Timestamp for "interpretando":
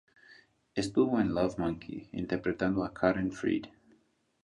2.11-2.83